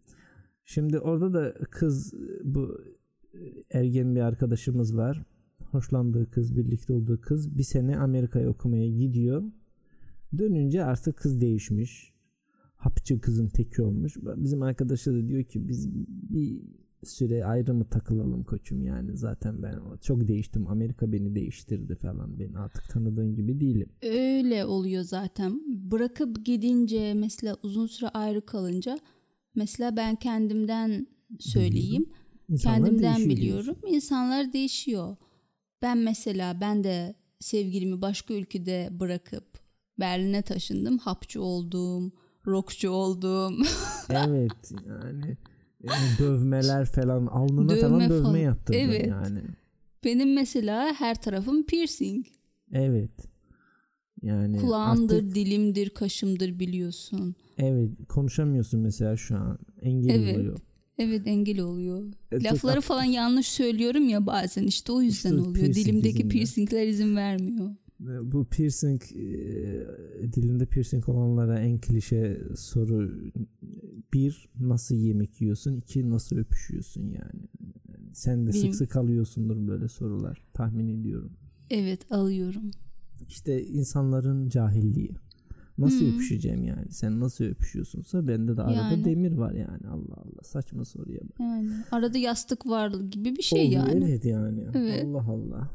[0.64, 2.14] Şimdi orada da kız
[2.44, 2.80] bu
[3.70, 5.22] ergen bir arkadaşımız var.
[5.70, 9.42] Hoşlandığı kız, birlikte olduğu kız bir sene Amerika'ya okumaya gidiyor.
[10.38, 12.12] Dönünce artık kız değişmiş.
[12.76, 14.16] Hapçı kızın teki olmuş.
[14.36, 15.94] Bizim arkadaşı da diyor ki biz
[16.30, 16.62] bir
[17.04, 22.52] süre ayrı mı takılalım koçum yani zaten ben çok değiştim Amerika beni değiştirdi falan ben
[22.54, 23.88] artık tanıdığın gibi değilim.
[24.02, 25.60] Öyle oluyor zaten.
[25.90, 28.98] Bırakıp gidince mesela uzun süre ayrı kalınca
[29.54, 31.06] mesela ben kendimden
[31.38, 32.06] söyleyeyim.
[32.48, 33.64] İnsanlar kendimden biliyorum.
[33.64, 33.76] diyorsun.
[33.86, 35.16] İnsanlar değişiyor.
[35.82, 39.44] Ben mesela ben de sevgilimi başka ülkede bırakıp
[40.00, 40.98] Berlin'e taşındım.
[40.98, 42.12] Hapçı oldum,
[42.46, 43.62] rockçu oldum.
[44.10, 45.36] Evet yani
[46.18, 48.36] dövmeler falan alnına Dövme falan dövme falan.
[48.38, 49.06] yaptırdın Evet.
[49.08, 49.38] yani.
[50.04, 52.26] Benim mesela her tarafım piercing.
[52.72, 53.10] Evet.
[54.22, 57.34] Yani Kulağımdır, artık dilimdir, kaşımdır biliyorsun.
[57.58, 59.58] evet konuşamıyorsun mesela şu an.
[59.82, 60.36] Engel Evet.
[60.36, 60.58] oluyor.
[60.98, 62.04] Evet engel oluyor.
[62.32, 65.54] E, Lafları falan yanlış söylüyorum ya bazen işte o yüzden İşte oluyor.
[65.54, 67.70] piercing Dilimdeki piercingler izin vermiyor.
[68.00, 73.12] E, Bu piercing e, dilinde piercing olanlara en klişe soru
[74.12, 77.48] bir nasıl yemek yiyorsun iki nasıl öpüşüyorsun yani.
[78.12, 81.32] Sen de sık sık alıyorsundur böyle sorular tahmin ediyorum.
[81.70, 82.70] Evet alıyorum.
[83.28, 85.10] İşte insanların cahilliği.
[85.78, 86.14] Nasıl Hmm.
[86.14, 86.92] öpüşeceğim yani?
[86.92, 89.04] Sen nasıl öpüşüyorsunsa bende de arada Yani.
[89.04, 89.88] demir var yani.
[89.88, 91.40] Allah Allah saçma soruya bak.
[91.40, 94.04] Yani arada yastık var gibi bir şey Oldu, yani.
[94.04, 94.66] Evet yani.
[94.74, 95.04] Evet.
[95.04, 95.70] Allah Allah.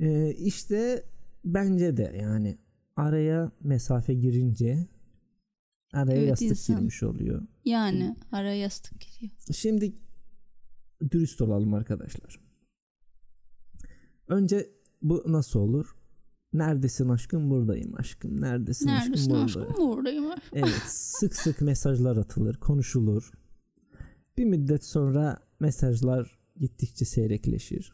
[0.00, 1.04] Ee, işte
[1.44, 2.58] bence de yani
[2.96, 4.88] araya mesafe girince
[5.92, 6.76] araya Evet, yastık insan.
[6.76, 7.42] girmiş oluyor.
[7.64, 9.32] Yani araya yastık giriyor.
[9.52, 9.92] Şimdi
[11.10, 12.40] dürüst olalım arkadaşlar.
[14.28, 14.70] Önce
[15.02, 15.94] bu nasıl olur?
[16.52, 18.40] Neredesin aşkım buradayım aşkım.
[18.40, 19.76] Neredesin, Neredesin aşkım aşkım?
[19.76, 20.24] buradayım.
[20.52, 23.30] Evet sık sık mesajlar atılır konuşulur.
[24.38, 27.92] Bir müddet sonra mesajlar gittikçe seyrekleşir.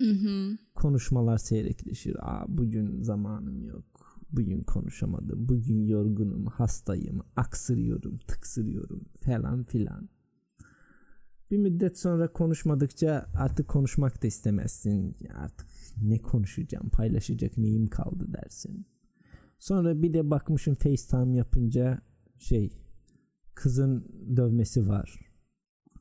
[0.00, 0.58] Hı hı.
[0.74, 2.16] Konuşmalar seyrekleşir.
[2.20, 3.84] Aa, bugün zamanım yok.
[4.32, 5.48] Bugün konuşamadım.
[5.48, 10.08] Bugün yorgunum, hastayım, aksırıyorum, tıksırıyorum falan filan.
[11.50, 15.16] Bir müddet sonra konuşmadıkça artık konuşmak da istemezsin.
[15.34, 15.66] Artık
[16.02, 18.86] ne konuşacağım, paylaşacak neyim kaldı dersin.
[19.58, 22.02] Sonra bir de bakmışım FaceTime yapınca
[22.38, 22.72] şey
[23.54, 24.04] kızın
[24.36, 25.20] dövmesi var.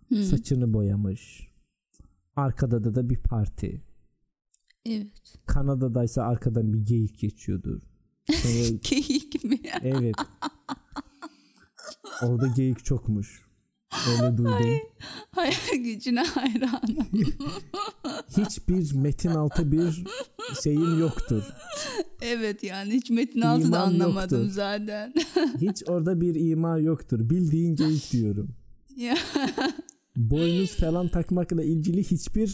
[0.09, 0.23] Hı.
[0.23, 1.49] Saçını boyamış.
[2.35, 3.88] Arkada da da bir parti.
[4.85, 5.07] Evet.
[5.45, 7.81] Kanada'daysa arkadan bir geyik geçiyordur.
[8.31, 9.59] Sonra, Geyik mi?
[9.81, 10.15] evet.
[12.23, 13.41] Orada geyik çokmuş.
[14.09, 14.79] Öyle duydum.
[15.31, 17.07] Hayal gücüne hayranım.
[18.37, 20.03] Hiçbir metin altı bir
[20.63, 21.43] şeyim yoktur.
[22.21, 24.53] evet yani hiç Metin Altı da İman anlamadım yoktur.
[24.53, 25.13] zaten.
[25.61, 27.29] Hiç orada bir ima yoktur.
[27.29, 28.49] Bildiğin geyik diyorum.
[30.15, 32.53] Boynuz falan takmakla ilgili hiçbir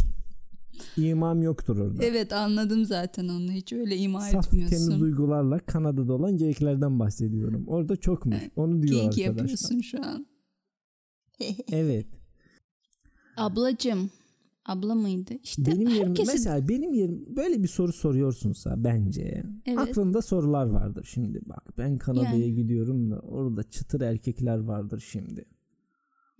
[0.97, 2.03] imam yoktur orada.
[2.05, 3.51] evet anladım zaten onu.
[3.51, 4.99] Hiç öyle ima Saf temiz etmiyorsun.
[5.01, 7.63] duygularla Kanada'da olan geyiklerden bahsediyorum.
[7.67, 8.37] Orada çokmuş.
[8.55, 9.25] Onu diyor Geyik arkadaşlar.
[9.25, 10.25] yapıyorsun şu an.
[11.71, 12.07] Evet.
[13.37, 14.09] Ablacım.
[14.65, 15.33] Abla mıydı?
[15.43, 16.33] İşte benim yerim herkesin...
[16.33, 19.79] mesela benim yerim böyle bir soru soruyorsunsa bence Evet.
[19.79, 22.53] aklında sorular vardır şimdi bak ben Kanada'ya Yani.
[22.53, 25.45] gidiyorum da orada çıtır erkekler vardır şimdi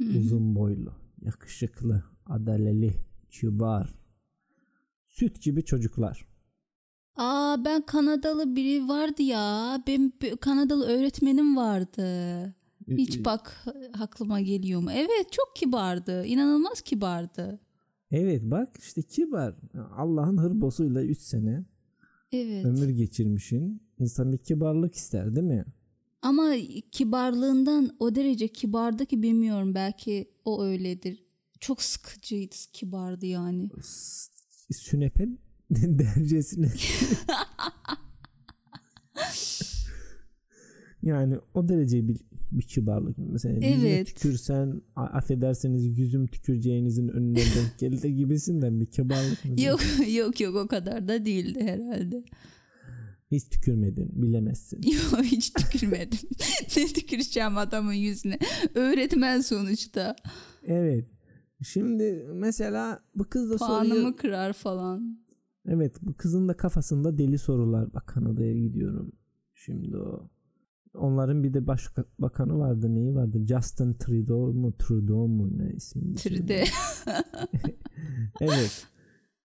[0.02, 0.18] Hı.
[0.18, 2.94] uzun boylu yakışıklı adaleli
[3.30, 3.90] kibar
[5.16, 6.26] süt gibi çocuklar
[7.16, 9.84] Aa ben Kanadalı biri vardı ya.
[9.88, 12.06] Benim Kanadalı öğretmenim vardı.
[12.88, 13.66] Hiç bak
[14.00, 14.92] aklıma geliyor mu?
[14.92, 16.26] Evet çok kibardı.
[16.26, 17.60] İnanılmaz kibardı.
[18.12, 19.56] evet bak işte kibar
[19.98, 21.66] Allah'ın hırbosuyla 3 sene
[22.32, 22.66] Evet.
[22.66, 25.66] ömür geçirmişin insan bir kibarlık ister değil mi
[26.22, 26.54] Ama
[26.92, 31.26] kibarlığından o derece kibardı ki bilmiyorum belki o öyledir.
[31.60, 33.70] Çok sıkıcıydı, kibardı yani.
[34.72, 35.28] Sünepe
[35.72, 36.72] derecesine
[41.04, 42.18] yani o derece bir,
[42.52, 44.08] bir kibarlık mesela yüzüne Evet.
[44.08, 49.62] tükürsen affederseniz yüzüm tüküreceğinizin önüne denk gelir gibisinden bir kibarlık mı?
[49.62, 49.80] Yok
[50.16, 52.24] yok yok o kadar da değildi herhalde.
[53.32, 56.20] hiç tükürmedin bilemezsin Yok hiç tükürmedim.
[56.78, 58.40] ne tüküreceğim adamın yüzüne.
[58.74, 60.16] Öğretmen sonuçta.
[60.64, 61.06] evet
[61.64, 65.26] şimdi mesela bu kız da soruyor Puanımı kırar falan.
[65.68, 67.94] Evet bu kızın da kafasında deli sorular.
[67.94, 69.12] Bak Kanada'ya gidiyorum.
[69.54, 70.30] Şimdi o.
[70.94, 72.96] Onların bir de başbakanı vardı.
[72.96, 73.46] Neyi vardı?
[73.48, 74.78] Justin Trudeau mu?
[74.78, 75.58] Trudeau mu?
[75.58, 76.16] Ne ismi?
[76.16, 76.64] Tride.
[78.42, 78.88] evet.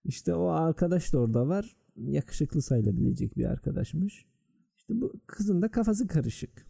[0.05, 1.77] İşte o arkadaş da orada var.
[1.96, 4.27] Yakışıklı sayılabilecek bir arkadaşmış.
[4.77, 6.66] İşte bu kızın da kafası karışık.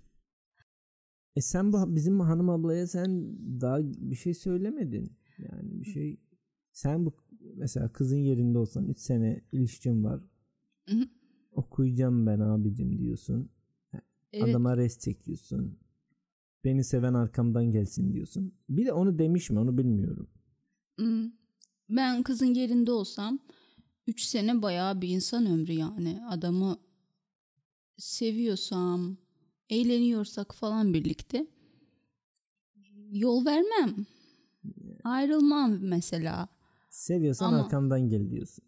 [1.37, 5.13] E sen bu bizim hanım ablaya sen daha bir şey söylemedin.
[5.43, 6.21] Yani bir şey
[6.73, 7.15] sen bu
[7.55, 10.21] mesela kızın yerinde olsan 3 sene ilişkin var.
[11.53, 13.51] Okuyacağım ben abicim diyorsun.
[14.33, 14.45] Evet.
[14.45, 15.79] Adama rest çekiyorsun.
[16.65, 18.55] Beni seven arkamdan gelsin diyorsun.
[18.69, 20.31] Bir de onu demiş mi onu bilmiyorum.
[21.89, 23.39] Ben kızın yerinde olsam
[24.07, 26.21] 3 sene bayağı bir insan ömrü yani.
[26.29, 26.79] Adamı
[27.97, 29.17] seviyorsam,
[29.69, 31.47] eğleniyorsak falan birlikte
[33.11, 34.07] yol vermem.
[35.05, 36.49] Ayrılmam mesela.
[36.91, 38.65] Seviyorsan Ama- arkamdan gel diyorsun.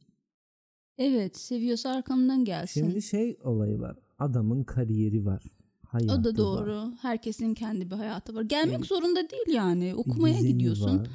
[0.99, 2.81] Evet, seviyorsa arkamdan gelsin.
[2.87, 3.97] Şimdi şey olayı var.
[4.19, 5.43] Adamın kariyeri var.
[5.83, 6.93] Hayatı o da var, doğru.
[7.01, 8.43] Herkesin kendi bir hayatı var.
[8.43, 8.87] Gelmek Evet.
[8.87, 9.95] zorunda değil yani.
[9.95, 10.99] Okumaya gidiyorsun.
[10.99, 11.07] var.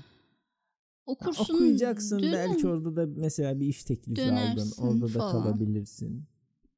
[1.05, 1.53] Okursun.
[1.55, 2.33] Okuyacaksın dönem.
[2.33, 4.31] belki orada da mesela bir iş teklifi aldın.
[4.35, 5.31] Dönersin Orada da falan.
[5.43, 6.23] kalabilirsin.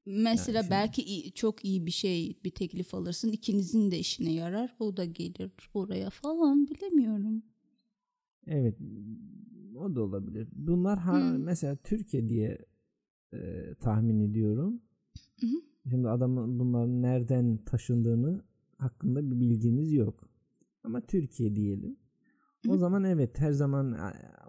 [0.05, 3.31] Mesela Yani belki iyi- çok iyi bir şey, bir teklif alırsın.
[3.31, 4.75] İkinizin de işine yarar.
[4.79, 7.43] O da gelir oraya falan bilemiyorum.
[8.47, 8.75] Evet.
[9.77, 10.47] O da olabilir.
[10.55, 11.39] Bunlar ha, Hı.
[11.39, 12.57] mesela Türkiye diye
[13.33, 13.37] e,
[13.79, 14.81] tahmin ediyorum.
[15.41, 15.61] Hı hı.
[15.89, 18.41] Şimdi adamın bunların nereden taşındığını
[18.77, 20.29] hakkında bir bilgimiz yok.
[20.83, 21.97] Ama Türkiye diyelim.
[22.67, 22.77] O Hı.
[22.77, 23.97] zaman evet her zaman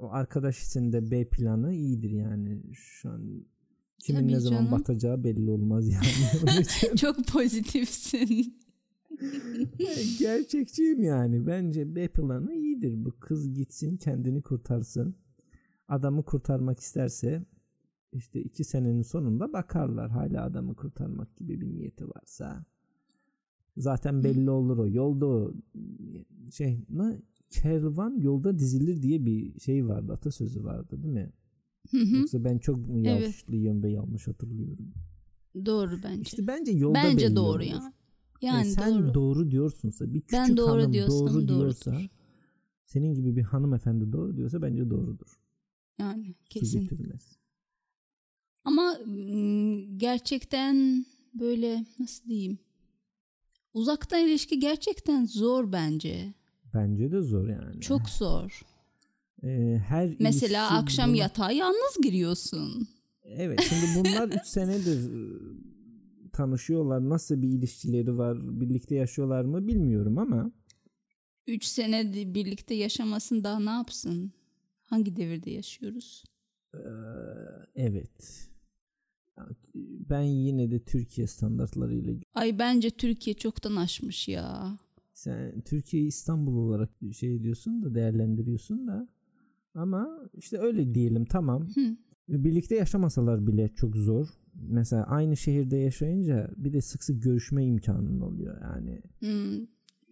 [0.00, 2.62] o arkadaş için de B planı iyidir yani.
[2.74, 3.44] Şu an
[3.98, 4.72] kimin Tabii ne zaman canım.
[4.72, 6.96] batacağı belli olmaz yani.
[6.96, 8.59] Çok pozitifsin.
[10.18, 11.46] Gerçekçiyim yani.
[11.46, 13.04] Bence B planı iyidir.
[13.04, 15.14] Bu kız gitsin kendini kurtarsın.
[15.88, 17.44] Adamı kurtarmak isterse
[18.12, 20.10] işte iki senenin sonunda bakarlar.
[20.10, 22.64] Hala adamı kurtarmak gibi bir niyeti varsa.
[23.76, 24.88] Zaten belli olur o.
[24.88, 25.52] Yolda
[26.52, 30.12] şey ne kervan yolda dizilir diye bir şey vardı.
[30.12, 31.32] Atasözü vardı değil mi?
[31.90, 32.16] Hı hı.
[32.16, 33.06] Yoksa ben çok mu Evet.
[33.06, 34.92] yanlışlıyım ve yanlış hatırlıyorum.
[35.66, 36.22] doğru bence.
[36.22, 37.60] İşte bence yolda bence doğru olur.
[37.60, 37.92] yani.
[38.40, 39.50] Yani Yani sen doğru.
[39.50, 41.48] diyorsunsa bir küçük Ben doğru hanım diyorsam doğru doğrudur.
[41.48, 42.00] diyorsa
[42.84, 45.40] senin gibi bir hanımefendi doğru diyorsa bence doğrudur.
[45.98, 46.88] Yani kesin.
[48.64, 48.98] Ama
[49.96, 52.58] gerçekten böyle nasıl diyeyim?
[53.74, 56.34] Uzaktan ilişki gerçekten zor bence.
[56.74, 57.80] Bence de zor yani.
[57.80, 58.62] Çok zor.
[59.42, 62.88] Ee, her Mesela akşam buna- yatağa yalnız giriyorsun.
[63.24, 65.10] Evet şimdi bunlar 3 senedir
[66.32, 67.08] tanışıyorlar?
[67.08, 68.60] Nasıl bir ilişkileri var?
[68.60, 70.52] Birlikte yaşıyorlar mı bilmiyorum ama
[71.46, 74.32] 3 sene birlikte yaşamasın daha ne yapsın?
[74.82, 76.24] Hangi devirde yaşıyoruz?
[76.74, 76.78] Ee,
[77.74, 78.46] evet.
[80.10, 84.78] Ben yine de Türkiye standartlarıyla Ay bence Türkiye çoktan aşmış ya.
[85.12, 89.08] sen Türkiye'yi İstanbul olarak şey diyorsun da değerlendiriyorsun da
[89.74, 91.68] ama işte öyle diyelim tamam.
[91.74, 91.96] Hı.
[92.28, 94.28] Birlikte yaşamasalar bile çok zor.
[94.54, 98.60] Mesela aynı şehirde yaşayınca bir de sık sık görüşme imkanın oluyor.
[98.62, 99.66] Yani Hmm,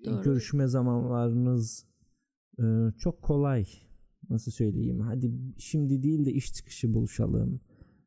[0.04, 0.22] doğru.
[0.22, 1.84] görüşme zamanlarınız
[2.58, 2.64] e,
[2.98, 3.64] çok kolay.
[4.30, 5.00] Nasıl söyleyeyim?
[5.00, 7.60] Hadi şimdi değil de iş çıkışı buluşalım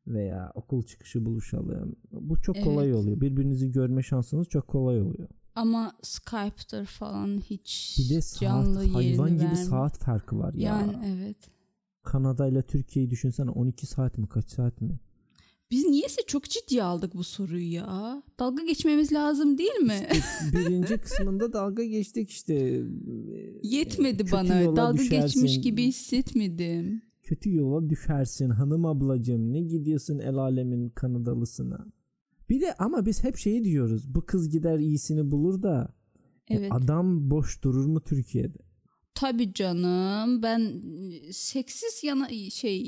[0.06, 1.96] veya okul çıkışı buluşalım.
[2.12, 2.96] Bu çok kolay Evet.
[2.98, 3.20] oluyor.
[3.20, 5.28] Birbirinizi görme şansınız çok kolay oluyor.
[5.54, 9.54] Ama Skype'dır falan hiç Bir de saat canlı hayvan gibi vermiyor.
[9.68, 10.68] saat farkı var ya.
[10.68, 11.36] Yani evet.
[12.02, 14.98] Kanada ile Türkiye'yi düşünsene 12 saat mi kaç saat mi?
[15.72, 18.22] Biz niyeyse çok ciddiye aldık bu soruyu ya.
[18.38, 20.06] Dalga geçmemiz lazım değil mi?
[20.52, 22.82] Birinci kısmında dalga geçtik işte.
[23.62, 24.76] Yetmedi Kötü bana.
[24.76, 25.62] Dalga geçmiş düşersin.
[25.62, 27.02] gibi hissetmedim.
[27.22, 31.86] Kötü yola düşersin hanım ablacığım ne gidiyorsun el alemin Kanadalısına.
[32.50, 35.94] Bir de ama biz hep şeyi diyoruz bu kız gider iyisini bulur da
[36.48, 36.72] e, Evet.
[36.72, 38.58] adam boş durur mu Türkiye'de?
[39.14, 40.42] Tabii canım.
[40.42, 40.60] Ben
[41.10, 42.86] e, seksiz yana şey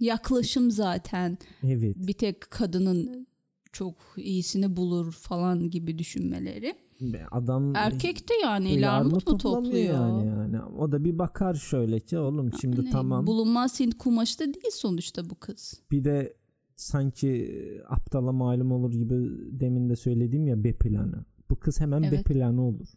[0.00, 1.96] yaklaşım zaten Evet.
[1.96, 3.26] bir tek kadının
[3.72, 6.74] çok iyisini bulur falan gibi düşünmeleri.
[7.30, 9.94] Adam Erkek de yani el el armut mu topluyor?
[9.94, 10.62] yani, yani.
[10.62, 13.26] O da bir bakar şöyle ki oğlum şimdi Hani tamam.
[13.26, 15.80] Bulunmaz Hint kumaşı da değil sonuçta bu kız.
[15.90, 16.34] Bir de
[16.76, 19.14] sanki aptala malum olur gibi
[19.60, 21.24] demin de söyledim ya B planı.
[21.50, 22.24] Bu kız hemen B Evet.
[22.24, 22.88] planı olur.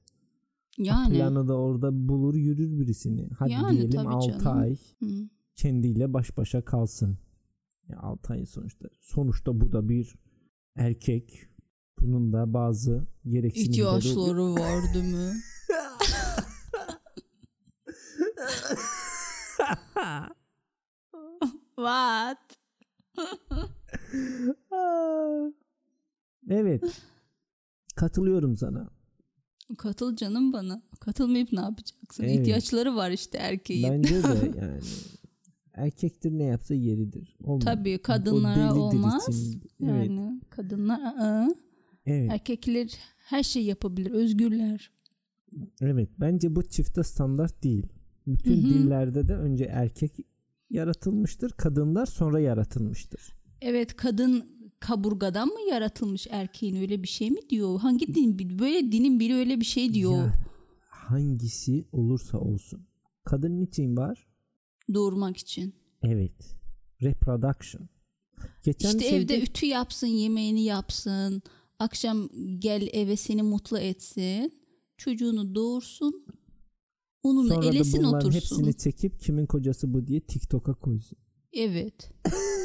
[0.78, 1.14] Yani.
[1.18, 3.28] planı da orada bulur yürür birisini.
[3.40, 4.58] Hadi Yani diyelim tabii 6 canım.
[4.60, 5.30] ay Hı.
[5.56, 7.18] kendiyle baş başa kalsın.
[7.90, 8.90] Ya 6 ay sonuçta.
[9.02, 10.16] Sonuçta bu da bir
[10.76, 11.50] erkek.
[12.00, 13.72] Bunun da bazı gereksinimleri.
[13.72, 15.32] İhtiyaçları var değil mi?
[21.76, 22.38] What?
[26.50, 27.02] evet.
[27.96, 28.90] Katılıyorum sana.
[29.76, 30.82] Katıl canım bana.
[31.00, 32.24] Katılmayıp ne yapacaksın?
[32.24, 32.40] Evet.
[32.40, 33.90] İhtiyaçları var işte erkeğin.
[33.90, 34.80] Bence de yani
[35.74, 37.38] erkektir ne yapsa yeridir.
[37.44, 37.66] Olmaz.
[37.66, 39.30] Tabii kadınlara olmaz.
[39.30, 39.62] için.
[39.84, 40.10] Evet.
[40.10, 41.56] Yani kadınlar ı-ı.
[42.06, 42.32] Evet.
[42.32, 44.12] erkekler her şey yapabilir.
[44.12, 44.92] Özgürler.
[45.82, 46.10] Evet.
[46.20, 47.88] Bence bu çifte standart değil.
[48.28, 48.74] Bütün Hı hı.
[48.74, 50.12] dillerde de önce erkek
[50.70, 51.52] yaratılmıştır.
[51.52, 53.34] Kadınlar sonra yaratılmıştır.
[53.62, 54.46] Evet kadın
[54.84, 57.80] kaburgadan mı yaratılmış erkeğin öyle bir şey mi diyor?
[57.80, 60.18] Hangi din böyle dinin biri öyle bir şey diyor.
[60.18, 60.34] Ya,
[60.90, 62.88] hangisi olursa olsun.
[63.24, 64.28] Kadın niçin var?
[64.94, 65.76] Doğurmak için.
[66.02, 66.56] Evet.
[67.02, 67.90] Reproduction.
[68.64, 71.42] Geçen işte şeyde- evde ütü yapsın, yemeğini yapsın.
[71.80, 74.54] Akşam gel eve seni mutlu etsin.
[74.98, 76.26] Çocuğunu doğursun.
[77.24, 78.40] Onunla sonra da elesin bunların otursun.
[78.40, 81.18] hepsini çekip kimin kocası bu diye TikTok'a koysun.
[81.54, 82.12] Evet.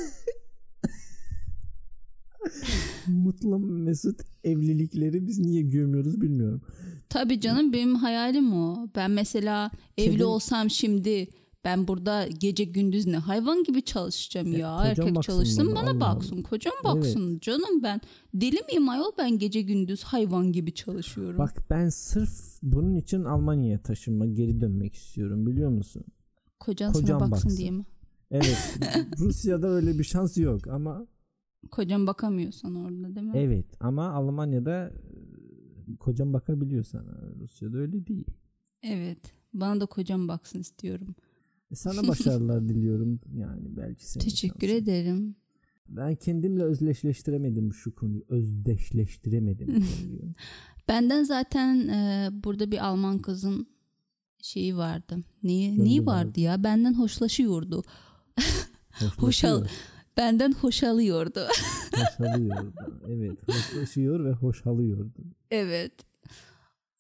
[3.07, 6.63] Mutlu mesut evlilikleri biz niye görmüyoruz bilmiyorum.
[7.09, 8.89] Tabii canım benim hayalim o.
[8.97, 11.29] Ben mesela evli Kedi- olsam şimdi
[11.65, 14.77] ben burada gece gündüz ne hayvan gibi çalışacağım ya.
[14.77, 16.43] kocam Erkek çalışsın bana, bana Allah baksın.
[16.43, 18.01] Kocam baksın canım ben.
[18.35, 21.39] Deli miyim ayol ben gece gündüz hayvan gibi çalışıyorum.
[21.39, 26.05] Bak ben sırf bunun için Almanya'ya taşınma geri dönmek istiyorum biliyor musun?
[26.61, 27.59] Kocan kocam sana baksın, baksın.
[27.59, 27.85] diye mi?
[28.31, 28.79] Evet
[29.19, 31.07] Rusya'da öyle bir şans yok ama
[31.71, 33.33] Kocam bakamıyorsan orada değil mi?
[33.35, 34.89] evet ama Almanya'da
[35.93, 37.19] e, kocam bakabiliyor sana.
[37.41, 38.27] Rusya'da öyle değil.
[38.83, 39.19] Evet.
[39.55, 41.15] Bana da kocam baksın istiyorum.
[41.71, 44.83] E, Sana başarılar diliyorum yani belki senin Teşekkür şansın.
[44.83, 45.37] ederim.
[45.89, 48.23] Ben kendimle özdeşleştiremedim şu konuyu.
[48.29, 50.35] Özdeşleştiremedim konuyu.
[50.89, 53.67] Benden zaten e, burada bir Alman kızın
[54.43, 55.17] şeyi vardı.
[55.43, 56.27] Neyi, Gönlü neyi vardı.
[56.29, 56.65] vardı ya?
[56.65, 57.83] Benden hoşlaşıyordu.
[58.93, 59.71] Hoşal, Hoşlaşıyor.
[60.19, 61.41] Benden hoşalıyordu.
[62.19, 62.73] Hoşalıyordu.
[63.09, 63.39] Evet.
[63.49, 65.25] Hoşlaşıyor ve hoşalıyordu.
[65.51, 65.93] evet.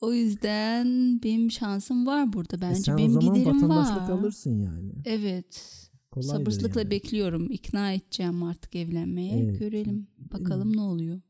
[0.00, 0.86] O yüzden
[1.22, 2.80] benim şansım var burada E bence.
[2.80, 4.10] sen o benim zaman giderim vatandaşlık var.
[4.10, 4.92] alırsın yani.
[5.04, 5.64] Evet.
[6.10, 6.90] Kolaydır Sabırsızlıkla yani.
[6.90, 7.50] bekliyorum.
[7.50, 9.38] İkna edeceğim artık evlenmeye.
[9.44, 9.58] Evet.
[9.58, 10.06] Görelim.
[10.18, 11.20] Bakalım ne oluyor.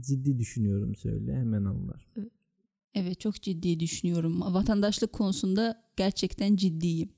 [0.00, 2.06] Ciddi düşünüyorum söyle hemen anlar.
[2.94, 4.40] Evet çok ciddi düşünüyorum.
[4.40, 7.08] Vatandaşlık konusunda gerçekten ciddiyim.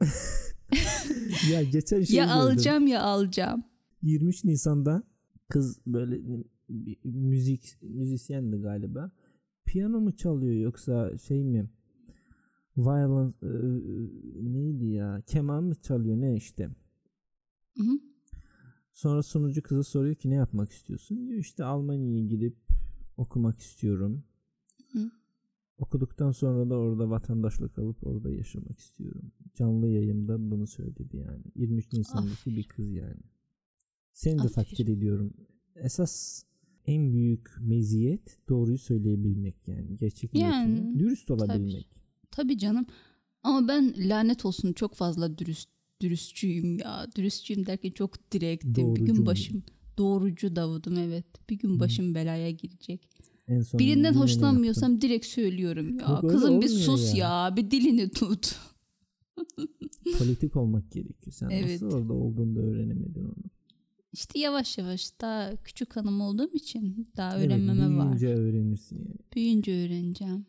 [1.52, 2.36] ya geçen şey ya gördüm.
[2.38, 3.62] alacağım ya alacağım.
[4.02, 5.02] 23 Nisan'da
[5.48, 6.20] kız böyle
[7.04, 9.12] müzik müzisyendi galiba.
[9.64, 11.70] Piyano mu çalıyor yoksa şey mi?
[12.76, 15.22] Violin e, neydi ya?
[15.26, 16.70] Keman mı çalıyor ne işte?
[17.76, 18.00] Hı hı.
[18.92, 21.28] Sonra sunucu kızı soruyor ki ne yapmak istiyorsun?
[21.28, 22.56] Diyor işte Almanya'ya gidip
[23.16, 24.24] okumak istiyorum.
[24.92, 25.10] Hı.
[25.78, 29.32] Okuduktan sonra da orada vatandaşlık alıp orada yaşamak istiyorum.
[29.54, 31.42] Canlı yayında bunu söyledi yani.
[31.54, 33.22] 23 Nisan'daki bir kız yani.
[34.20, 34.54] Seni de Aferin.
[34.54, 35.32] takdir ediyorum.
[35.76, 36.42] Esas
[36.86, 39.96] en büyük meziyet doğruyu söyleyebilmek yani.
[39.96, 41.86] Gerçek Yani, niyetine dürüst olabilmek.
[42.30, 42.86] Tabii canım.
[43.42, 45.68] Ama ben lanet olsun çok fazla dürüst
[46.00, 47.06] dürüstçüyüm ya.
[47.16, 48.74] Dürüstçüyüm derken çok direktim.
[48.74, 49.26] bir Doğrucu gün muydun?
[49.26, 49.62] başım
[49.98, 51.24] doğrucu Davud'um evet.
[51.50, 53.08] Bir gün başım belaya girecek.
[53.48, 56.06] En son Birinden hoşlanmıyorsam direkt söylüyorum ya.
[56.08, 57.18] Yok, Kızım bir sus ya.
[57.48, 57.56] ya.
[57.56, 58.56] Bir dilini tut.
[60.18, 61.32] politik olmak gerekiyor.
[61.32, 61.82] Sen Evet.
[61.82, 63.34] nasıl orada olduğunda öğrenemedin onu.
[64.12, 68.12] İşte yavaş yavaş daha küçük hanım olduğum için daha Evet, öğrenmeme var.
[68.12, 69.18] büyüyünce öğrenirsin yani.
[69.34, 70.46] Büyüyünce öğreneceğim.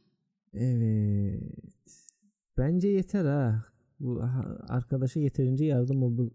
[0.54, 1.42] Evet.
[2.58, 3.66] Bence yeter ha.
[4.00, 4.22] Bu
[4.68, 6.32] arkadaşa yeterince yardım oldu.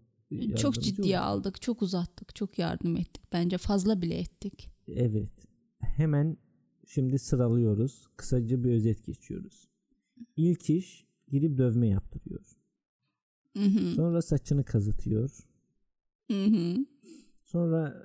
[0.55, 1.25] Çok ciddiye oldu.
[1.25, 3.23] aldık, çok uzattık, çok yardım ettik.
[3.33, 4.69] Bence fazla bile ettik.
[4.87, 5.31] Evet.
[5.79, 6.37] Hemen
[6.87, 8.07] şimdi sıralıyoruz.
[8.17, 9.67] Kısaca bir özet geçiyoruz.
[10.35, 12.57] İlk iş gidip dövme yaptırıyor.
[13.57, 13.91] Hı hı.
[13.95, 15.31] Sonra saçını kazıtıyor.
[16.31, 16.75] Hı hı.
[17.51, 18.03] Sonra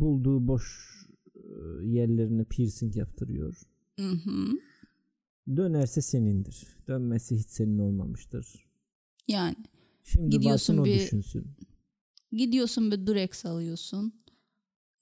[0.00, 0.94] bulduğu boş
[1.34, 1.40] e,
[1.86, 3.60] yerlerine piercing yaptırıyor.
[3.98, 4.46] Hı hı.
[5.56, 6.66] Dönerse senindir.
[6.88, 8.66] Dönmesi hiç senin olmamıştır.
[9.28, 9.56] Yani
[10.02, 11.46] Şimdi Gidiyorsun varsın o bir- düşünsün.
[12.32, 14.14] gidiyorsun bir Durex alıyorsun.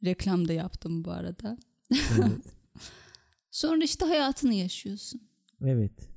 [0.04, 1.58] Reklam da yaptım bu arada.
[1.90, 2.54] Evet.
[3.50, 5.20] Sonra işte hayatını yaşıyorsun.
[5.64, 6.08] evet.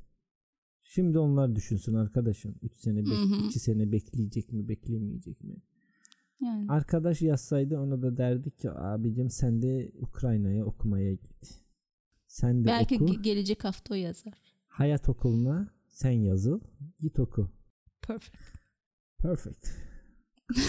[0.84, 2.56] Şimdi onlar düşünsün arkadaşım.
[2.62, 3.46] 3 sene, Hı hı.
[3.48, 5.56] 2 sene bekleyecek mi, beklemeyecek mi?
[6.42, 11.60] Yani Arkadaş yazsaydı ona da derdik ki abicim sen de Ukrayna'ya okumaya git.
[12.28, 13.06] Sen de belki oku.
[13.06, 14.34] ge- gelecek hafta o yazar.
[14.68, 16.60] Hayat okuluna sen yazıl.
[17.00, 17.52] Git oku.
[18.02, 18.38] Perfect.
[19.18, 19.68] Perfect.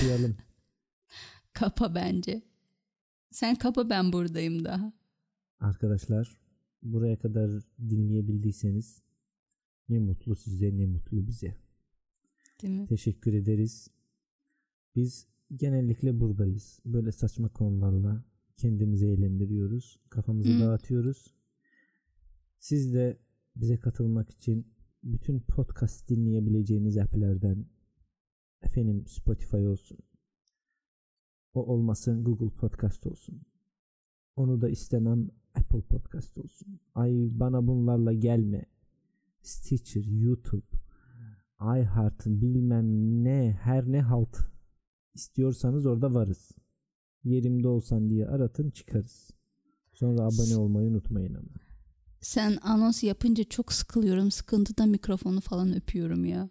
[0.03, 0.37] Duyalım.
[1.53, 2.43] Kapa bence.
[3.31, 4.93] Sen kapa ben buradayım daha.
[5.61, 6.37] Arkadaşlar
[6.83, 7.51] buraya kadar
[7.89, 9.03] dinleyebildiyseniz
[9.89, 11.57] ne mutlu size ne mutlu bize.
[12.63, 12.87] Değil mi?
[12.87, 13.89] Teşekkür ederiz.
[14.97, 16.81] Biz genellikle buradayız.
[16.85, 18.25] Böyle saçma konularla
[18.57, 20.01] kendimizi eğlendiriyoruz.
[20.11, 20.61] Kafamızı Hı.
[20.61, 21.35] dağıtıyoruz.
[22.59, 23.19] Siz de
[23.57, 24.67] bize katılmak için
[25.03, 27.67] bütün podcast dinleyebileceğiniz app'lerden
[28.63, 29.99] efendim Spotify olsun.
[31.55, 33.43] O olmasın Google Podcast olsun.
[34.37, 36.81] Onu da istemem Apple Podcast olsun.
[36.95, 38.65] Ay bana bunlarla gelme.
[39.43, 40.67] Stitcher, YouTube,
[41.61, 44.56] iHeart bilmem ne her ne halt
[45.17, 46.51] istiyorsanız orada varız.
[47.25, 49.31] Yerimde olsan diye aratın çıkarız.
[49.95, 51.49] Sonra abone olmayı unutmayın ama.
[52.21, 54.31] Sen anons yapınca çok sıkılıyorum.
[54.31, 56.49] Sıkıntıda mikrofonu falan öpüyorum ya.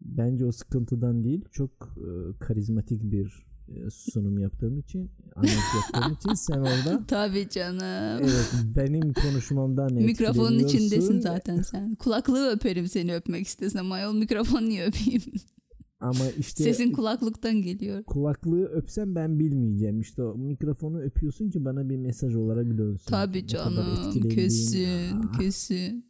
[0.00, 6.34] Bence o sıkıntıdan değil çok e, karizmatik bir e, sunum yaptığım için anons yaptığım için
[6.34, 8.20] sen orada Tabii canım.
[8.24, 10.78] evet benim konuşmamdan Mikrofonun etkileniyorsun.
[10.78, 11.94] içindesin zaten sen.
[11.94, 13.92] Kulaklığı öperim seni öpmek istesem.
[13.92, 15.22] Ayol mikrofon niye öpeyim?
[16.00, 18.04] Ama işte Sesin kulaklıktan geliyor.
[18.04, 20.00] kulaklığı öpsem ben bilmeyeceğim.
[20.00, 23.10] İşte o mikrofonu öpüyorsun ki bana bir mesaj olarak dönsün.
[23.10, 24.12] Tabii canım.
[24.30, 25.20] Kesin.
[25.24, 25.38] Ah.
[25.38, 26.06] Kesin.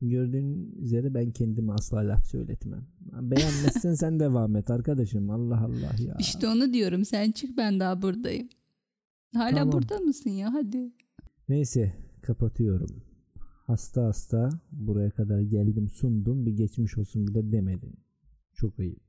[0.00, 2.86] Gördüğün üzere ben kendime asla laf söyletmem.
[3.12, 5.30] Beğenmezsen sen devam et arkadaşım.
[5.30, 6.16] Allah Allah ya.
[6.20, 7.04] İşte onu diyorum.
[7.04, 8.48] Sen çık ben daha buradayım.
[9.34, 9.72] Hala Tamam.
[9.72, 10.52] burada mısın ya?
[10.54, 10.92] Hadi.
[11.48, 13.02] Neyse kapatıyorum.
[13.66, 17.94] Hasta hasta buraya kadar geldim sundum bir geçmiş olsun bile demedin.
[18.56, 19.06] Çok ayıp.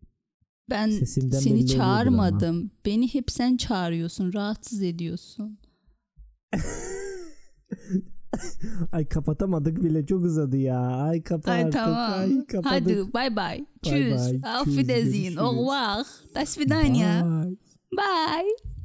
[0.70, 2.72] Ben Sesimden seni çağırmadım.
[2.86, 4.34] Beni hep sen çağırıyorsun.
[4.34, 5.60] Rahatsız ediyorsun.
[8.92, 10.80] Ay kapatamadık bile çok uzadı ya.
[10.80, 11.48] Ay kapat.
[11.48, 12.12] Ay tamam.
[12.14, 12.46] Ay.
[12.64, 13.66] Hadi bay bay.
[13.82, 14.22] Tschüss.
[14.44, 15.36] Auf Wiedersehen.
[15.36, 16.06] Au revoir.
[16.36, 17.26] Das Vidanya.
[17.42, 17.58] Bye.
[17.98, 18.77] bye.